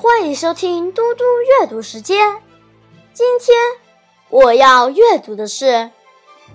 [0.00, 2.40] 欢迎收听嘟嘟阅读时间。
[3.12, 3.58] 今天
[4.28, 5.90] 我要阅读的是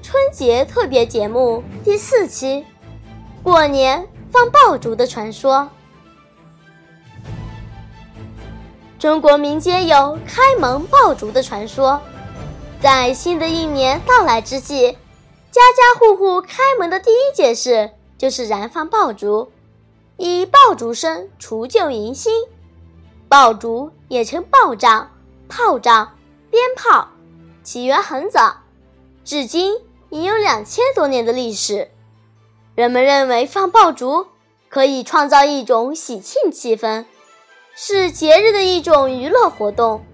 [0.02, 2.66] 春节特别节目第四期——
[3.44, 5.70] 过年放爆竹的传说。
[8.98, 12.02] 中国民间有开门爆竹的传说，
[12.82, 14.94] 在新的一年到来之际，
[15.52, 19.52] 家家户户开门的第一件事就是燃放爆竹。
[20.16, 22.32] 以爆竹声除旧迎新，
[23.34, 25.10] 爆竹也称爆仗、
[25.50, 26.16] 炮仗、
[26.52, 27.08] 鞭炮，
[27.64, 28.58] 起源很早，
[29.26, 29.74] 至今
[30.12, 31.90] 已有两千多年的历史。
[32.76, 34.28] 人们认为放爆竹
[34.70, 37.06] 可以创造一种喜庆气氛，
[37.76, 40.06] 是节日的一种娱乐活动，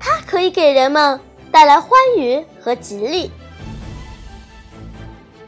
[0.00, 1.20] 它可以给人们
[1.52, 3.28] 带来欢愉和吉利。《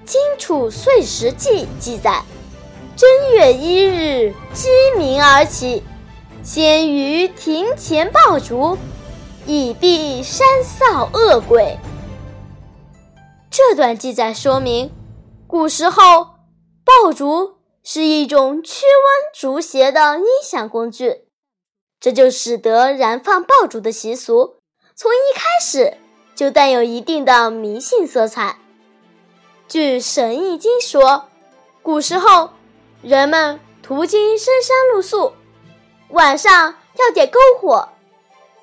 [0.05, 2.23] 荆楚岁时记》记载。
[2.95, 5.83] 正月一日，鸡鸣而起，
[6.51, 8.79] 先于庭前爆竹，
[9.45, 11.79] 以避山扫恶鬼。
[13.51, 14.91] 这段记载说明，
[15.47, 16.01] 古时候
[16.87, 21.27] 爆竹是一种驱蚊逐邪的音响工具，
[22.01, 24.63] 这就使得燃放爆竹的习俗
[24.97, 25.99] 从一开始
[26.35, 28.57] 就带有一定的迷信色彩。
[29.69, 31.27] 据《神异经》说，
[31.83, 32.49] 古时候。
[33.01, 35.33] 人们途经深山露宿，
[36.11, 37.89] 晚上要点篝火，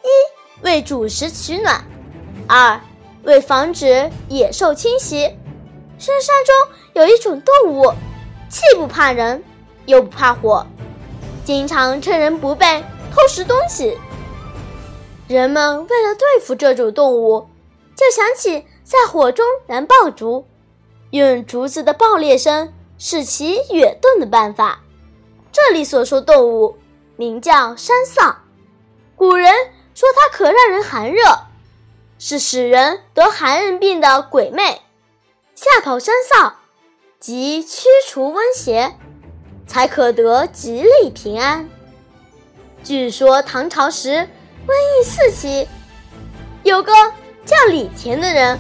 [0.04, 1.84] 一为主食取暖，
[2.48, 2.80] 二
[3.24, 5.20] 为防止野兽侵袭。
[5.98, 6.56] 深山中
[6.94, 7.92] 有一种动物，
[8.50, 9.44] 既不怕人，
[9.86, 10.66] 又不怕火，
[11.44, 13.98] 经常趁人不备偷食东西。
[15.28, 17.48] 人们为了对付这种动物，
[17.96, 20.46] 就想起在火中燃爆竹，
[21.12, 22.72] 用竹子的爆裂声。
[22.98, 24.80] 使其远遁的办法。
[25.52, 26.78] 这里所说动物
[27.18, 28.44] 名叫山丧，
[29.16, 29.54] 古人
[29.94, 31.22] 说它可让人寒热，
[32.20, 34.82] 是使人得寒人病的鬼魅。
[35.56, 36.56] 吓跑山丧，
[37.20, 38.98] 即驱除瘟邪，
[39.66, 41.70] 才可得吉利平安。
[42.84, 44.28] 据说唐朝时
[44.68, 45.68] 瘟疫四起，
[46.64, 46.92] 有个
[47.46, 48.60] 叫李田的人，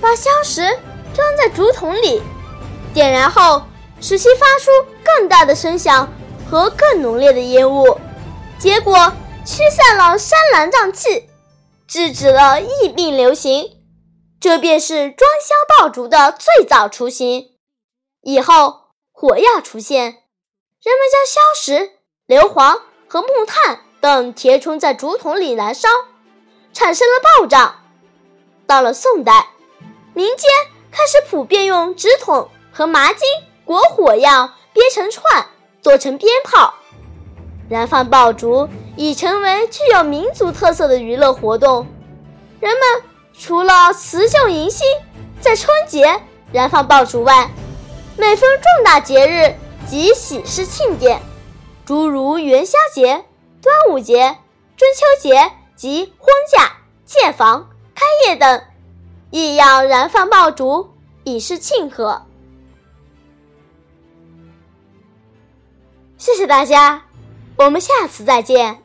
[0.00, 0.62] 把硝石
[1.12, 2.22] 装在竹筒里。
[2.94, 3.62] 点燃后，
[4.00, 4.70] 使其发出
[5.04, 6.08] 更大的声响
[6.50, 7.96] 和更浓烈的烟雾，
[8.58, 9.12] 结果
[9.44, 11.28] 驱散了山岚瘴气，
[11.86, 13.78] 制止了疫病流行。
[14.40, 17.50] 这便是装箱爆竹的最早雏形。
[18.22, 18.80] 以后
[19.12, 21.92] 火药出现，人们将硝石、
[22.26, 25.88] 硫磺和木炭等填充在竹筒里燃烧，
[26.72, 27.82] 产生了爆炸。
[28.66, 29.50] 到了宋代，
[30.14, 30.50] 民间
[30.90, 32.50] 开始普遍用纸筒。
[32.72, 33.28] 和麻筋
[33.64, 35.44] 裹火药编成串，
[35.82, 36.74] 做成鞭炮，
[37.68, 41.86] 燃放爆竹已成为具有民族特色的娱乐活动。
[42.60, 44.86] 人们除了辞旧迎新，
[45.40, 46.20] 在春节
[46.52, 47.50] 燃放爆竹外，
[48.18, 49.54] 每逢重大节日
[49.88, 51.22] 及喜事庆典，
[51.86, 53.24] 诸如元宵节、
[53.62, 54.36] 端午节、
[54.76, 56.72] 中秋节及婚嫁、
[57.06, 58.62] 建房、开业等，
[59.30, 60.90] 亦要燃放爆竹
[61.24, 62.26] 以示庆贺。
[66.20, 67.04] 谢谢大家，
[67.56, 68.82] 我们下次再见。